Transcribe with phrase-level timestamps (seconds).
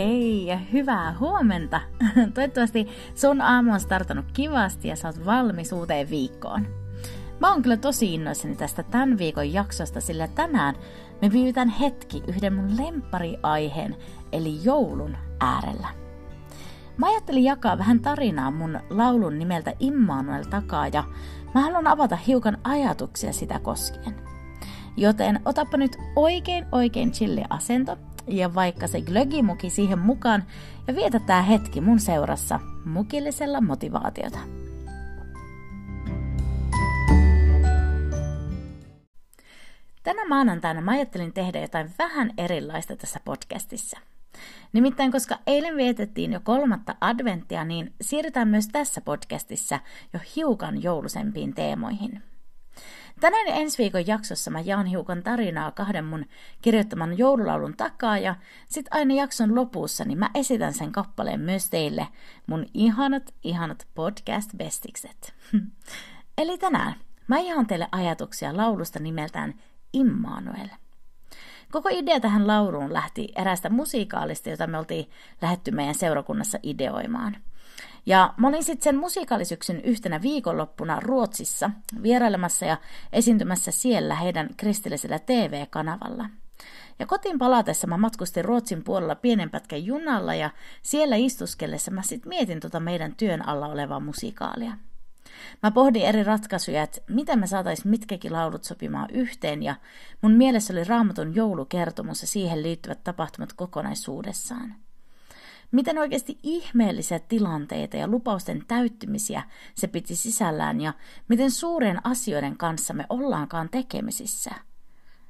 [0.00, 1.80] Hei ja hyvää huomenta!
[2.34, 6.66] Toivottavasti sun aamu on startannut kivasti ja sä oot valmis uuteen viikkoon.
[7.40, 10.74] Mä oon kyllä tosi innoissani tästä tämän viikon jaksosta, sillä tänään
[11.22, 13.96] me viivytään hetki yhden mun lempariaiheen,
[14.32, 15.88] eli joulun äärellä.
[16.96, 21.04] Mä ajattelin jakaa vähän tarinaa mun laulun nimeltä Immanuel takaa ja
[21.54, 24.14] mä haluan avata hiukan ajatuksia sitä koskien.
[24.96, 27.96] Joten otappa nyt oikein oikein chilli asento
[28.30, 30.44] ja vaikka se glögimuki siihen mukaan
[30.86, 34.38] ja vietä tää hetki mun seurassa mukillisella motivaatiota.
[40.02, 43.98] Tänä maanantaina mä ajattelin tehdä jotain vähän erilaista tässä podcastissa.
[44.72, 49.80] Nimittäin koska eilen vietettiin jo kolmatta adventtia, niin siirrytään myös tässä podcastissa
[50.12, 52.22] jo hiukan joulusempiin teemoihin–
[53.20, 56.26] Tänään ja ensi viikon jaksossa mä jaan hiukan tarinaa kahden mun
[56.62, 58.34] kirjoittaman joululaulun takaa ja
[58.68, 62.08] sit aina jakson lopussa niin mä esitän sen kappaleen myös teille
[62.46, 65.34] mun ihanat, ihanat podcast-bestikset.
[66.38, 66.94] Eli tänään
[67.28, 69.54] mä jaan teille ajatuksia laulusta nimeltään
[69.92, 70.68] Immanuel.
[71.72, 75.10] Koko idea tähän lauluun lähti erästä musiikaalista, jota me oltiin
[75.42, 77.36] lähetty meidän seurakunnassa ideoimaan–
[78.06, 81.70] ja mä olin sitten sen musikaalisyksyn yhtenä viikonloppuna Ruotsissa
[82.02, 82.76] vierailemassa ja
[83.12, 86.28] esiintymässä siellä heidän kristillisellä TV-kanavalla.
[86.98, 90.50] Ja kotiin palatessa mä matkustin Ruotsin puolella pienen pätkän junalla ja
[90.82, 94.72] siellä istuskellessa mä sitten mietin tota meidän työn alla olevaa musikaalia.
[95.62, 99.74] Mä pohdin eri ratkaisuja, että miten me saataisiin mitkäkin laulut sopimaan yhteen ja
[100.22, 104.74] mun mielessä oli raamatun joulukertomus ja siihen liittyvät tapahtumat kokonaisuudessaan
[105.72, 109.42] miten oikeasti ihmeellisiä tilanteita ja lupausten täyttymisiä
[109.74, 110.92] se piti sisällään ja
[111.28, 114.50] miten suuren asioiden kanssa me ollaankaan tekemisissä.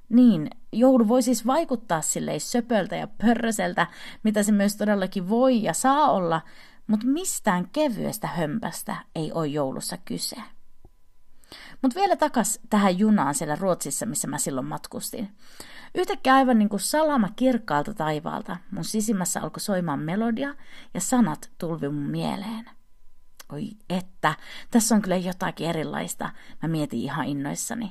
[0.08, 3.86] Niin, joulu voi siis vaikuttaa silleen söpöltä ja pörröseltä,
[4.22, 6.40] mitä se myös todellakin voi ja saa olla,
[6.86, 10.36] mutta mistään kevyestä hömpästä ei ole joulussa kyse.
[11.82, 15.28] Mutta vielä takas tähän junaan siellä Ruotsissa, missä mä silloin matkustin.
[15.94, 20.54] Yhtäkkiä aivan niin kuin salama kirkkaalta taivaalta mun sisimmässä alkoi soimaan melodia
[20.94, 22.70] ja sanat tulvi mun mieleen.
[23.52, 24.34] Oi että,
[24.70, 26.30] tässä on kyllä jotakin erilaista,
[26.62, 27.90] mä mietin ihan innoissani.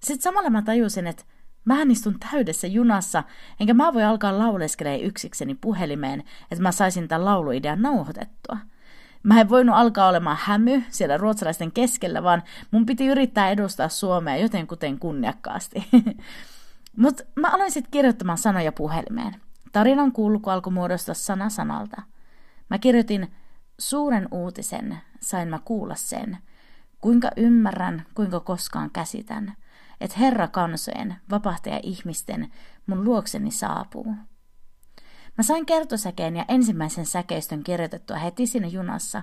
[0.00, 1.24] Sitten samalla mä tajusin, että
[1.64, 3.24] mä istun täydessä junassa,
[3.60, 8.56] enkä mä voi alkaa lauleskelemaan yksikseni puhelimeen, että mä saisin tämän lauluidean nauhoitettua.
[9.22, 14.36] Mä en voinut alkaa olemaan hämy siellä ruotsalaisten keskellä, vaan mun piti yrittää edustaa Suomea
[14.36, 15.88] joten kuten kunniakkaasti.
[16.96, 19.36] Mutta mä aloin sitten kirjoittamaan sanoja puhelimeen.
[19.72, 22.02] Tarinan kulku alkoi muodostaa sana sanalta.
[22.70, 23.32] Mä kirjoitin
[23.78, 26.38] suuren uutisen, sain mä kuulla sen.
[27.00, 29.54] Kuinka ymmärrän, kuinka koskaan käsitän,
[30.00, 32.52] että Herra kansojen, vapahtaja ihmisten,
[32.86, 34.14] mun luokseni saapuu.
[35.38, 39.22] Mä sain kertosäkeen ja ensimmäisen säkeistön kirjoitettua heti siinä junassa,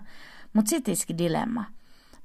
[0.53, 1.65] mutta sit iski dilemma–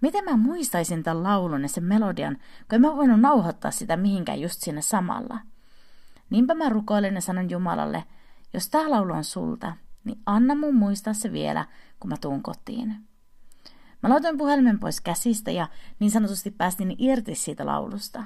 [0.00, 4.40] Miten mä muistaisin tämän laulun ja sen melodian, kun en mä voinut nauhoittaa sitä mihinkään
[4.40, 5.38] just siinä samalla.
[6.30, 8.04] Niinpä mä rukoilen ja sanon Jumalalle,
[8.54, 11.66] jos tää laulu on sulta, niin anna mun muistaa se vielä,
[12.00, 12.96] kun mä tuun kotiin.
[14.02, 15.68] Mä laitoin puhelimen pois käsistä ja
[15.98, 18.24] niin sanotusti päästin irti siitä laulusta.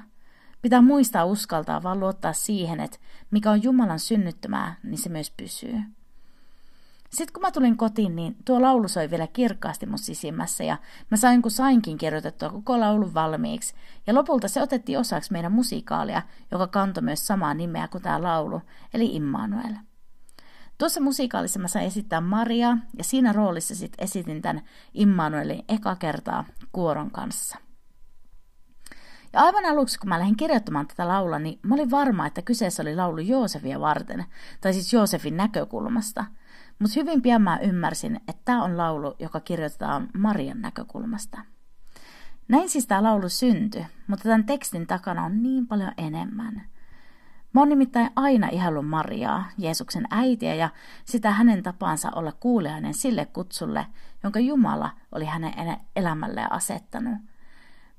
[0.65, 2.97] Pitää muistaa uskaltaa vaan luottaa siihen, että
[3.31, 5.81] mikä on Jumalan synnyttämää, niin se myös pysyy.
[7.09, 10.77] Sitten kun mä tulin kotiin, niin tuo laulu soi vielä kirkkaasti mun sisimmässä ja
[11.11, 13.75] mä sain kun sainkin kirjoitettua koko laulun valmiiksi.
[14.07, 16.21] Ja lopulta se otettiin osaksi meidän musiikaalia,
[16.51, 18.61] joka kantoi myös samaa nimeä kuin tämä laulu,
[18.93, 19.73] eli Immanuel.
[20.77, 24.61] Tuossa musiikaalissa mä sain esittää Maria ja siinä roolissa sitten esitin tämän
[24.93, 27.64] Immanuelin eka kertaa kuoron kanssa.
[29.35, 32.83] Ja aivan aluksi, kun mä lähdin kirjoittamaan tätä laulua, niin mä olin varma, että kyseessä
[32.83, 34.25] oli laulu Joosefia varten,
[34.61, 36.25] tai siis Joosefin näkökulmasta–
[36.79, 41.41] mutta hyvin pian mä ymmärsin, että tämä on laulu, joka kirjoitetaan Marian näkökulmasta.
[42.47, 46.61] Näin siis tämä laulu syntyi, mutta tämän tekstin takana on niin paljon enemmän.
[47.53, 50.69] Mä oon nimittäin aina ihallut Mariaa, Jeesuksen äitiä ja
[51.05, 53.87] sitä hänen tapaansa olla kuulijainen sille kutsulle,
[54.23, 55.53] jonka Jumala oli hänen
[55.95, 57.17] elämälleen asettanut.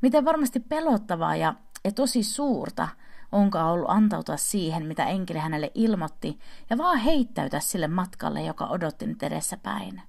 [0.00, 1.54] Miten varmasti pelottavaa ja,
[1.84, 2.88] ja tosi suurta–
[3.32, 6.38] onkaan ollut antautua siihen, mitä enkeli hänelle ilmoitti,
[6.70, 10.02] ja vaan heittäytyä sille matkalle, joka odotti nyt edessä päin.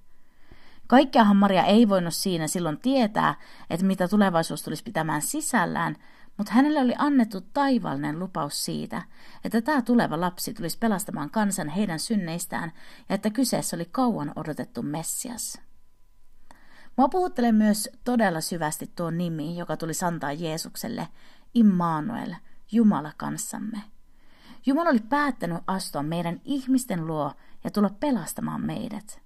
[0.86, 3.34] Kaikkeahan Maria ei voinut siinä silloin tietää,
[3.70, 5.96] että mitä tulevaisuus tulisi pitämään sisällään,
[6.36, 9.02] mutta hänelle oli annettu taivallinen lupaus siitä,
[9.44, 12.72] että tämä tuleva lapsi tulisi pelastamaan kansan heidän synneistään
[13.08, 15.67] ja että kyseessä oli kauan odotettu Messias.
[16.98, 21.08] Mua puhuttelee myös todella syvästi tuo nimi, joka tulisi antaa Jeesukselle,
[21.54, 22.34] Immanuel,
[22.72, 23.82] Jumala kanssamme.
[24.66, 27.32] Jumala oli päättänyt astua meidän ihmisten luo
[27.64, 29.20] ja tulla pelastamaan meidät.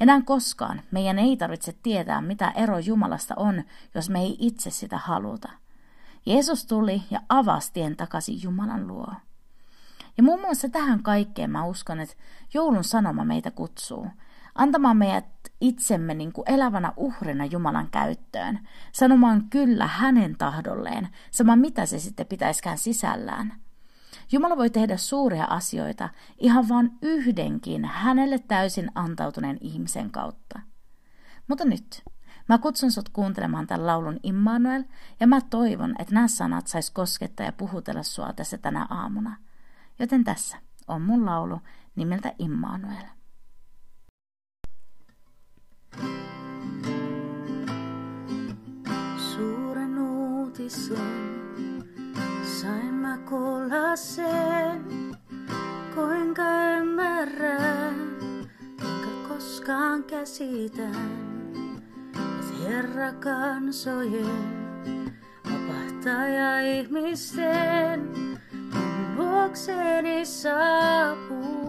[0.00, 3.64] Enää koskaan meidän ei tarvitse tietää, mitä ero Jumalasta on,
[3.94, 5.48] jos me ei itse sitä haluta.
[6.26, 9.14] Jeesus tuli ja avasi tien takaisin Jumalan luo.
[10.16, 12.14] Ja muun muassa tähän kaikkeen mä uskon, että
[12.54, 14.06] joulun sanoma meitä kutsuu,
[14.54, 15.24] antamaan meidät
[15.60, 22.26] itsemme niin kuin elävänä uhrina Jumalan käyttöön, sanomaan kyllä hänen tahdolleen, sama mitä se sitten
[22.26, 23.52] pitäiskään sisällään.
[24.32, 26.08] Jumala voi tehdä suuria asioita
[26.38, 30.60] ihan vain yhdenkin hänelle täysin antautuneen ihmisen kautta.
[31.48, 32.02] Mutta nyt,
[32.48, 34.84] mä kutsun sut kuuntelemaan tämän laulun Immanuel,
[35.20, 39.36] ja mä toivon, että nämä sanat sais koskettaa ja puhutella sua tässä tänä aamuna.
[39.98, 40.56] Joten tässä
[40.88, 41.60] on mun laulu
[41.96, 43.04] nimeltä Immanuel.
[60.32, 60.94] Käsitän,
[62.14, 65.12] että Herra kansojen,
[65.44, 68.00] vapahtaja ihmisten,
[68.72, 71.61] mun luokseni saapuu.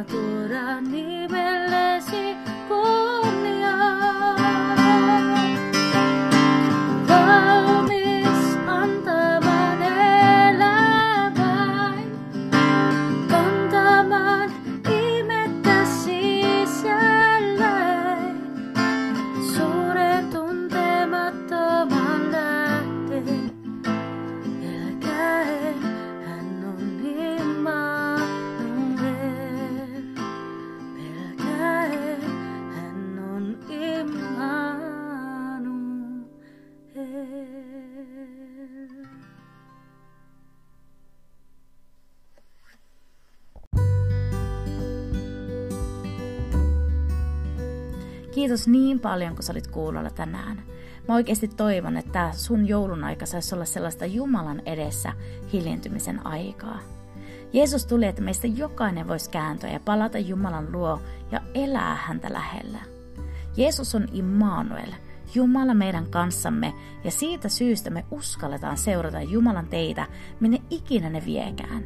[0.00, 2.53] adorar niveles y
[48.34, 50.62] Kiitos niin paljon, kun sä olit kuulolla tänään.
[51.08, 55.12] Mä oikeasti toivon, että sun joulun aika saisi olla sellaista Jumalan edessä
[55.52, 56.78] hiljentymisen aikaa.
[57.52, 61.00] Jeesus tuli, että meistä jokainen voisi kääntyä ja palata Jumalan luo
[61.32, 62.78] ja elää häntä lähellä.
[63.56, 64.92] Jeesus on Immanuel,
[65.34, 66.74] Jumala meidän kanssamme,
[67.04, 70.06] ja siitä syystä me uskalletaan seurata Jumalan teitä,
[70.40, 71.84] minne ikinä ne viekään.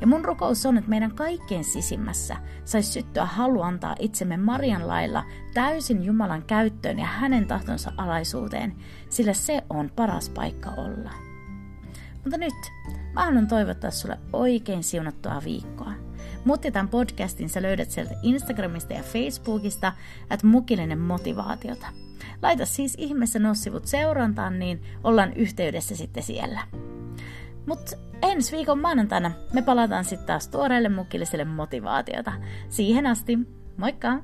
[0.00, 5.24] Ja mun rukous on, että meidän kaikkien sisimmässä saisi syttyä halu antaa itsemme Marian lailla
[5.54, 8.76] täysin Jumalan käyttöön ja hänen tahtonsa alaisuuteen,
[9.08, 11.10] sillä se on paras paikka olla.
[12.14, 12.54] Mutta nyt
[13.14, 15.92] mä haluan toivottaa sulle oikein siunattua viikkoa.
[16.44, 19.92] Mutti tämän podcastin sä löydät sieltä Instagramista ja Facebookista,
[20.30, 21.86] että mukillinen motivaatiota.
[22.42, 26.60] Laita siis ihmeessä nuo sivut seurantaan, niin ollaan yhteydessä sitten siellä.
[27.66, 32.32] Mutta ensi viikon maanantaina me palataan sitten taas tuoreelle mukilliselle motivaatiota.
[32.68, 33.38] Siihen asti,
[33.76, 34.18] moikka!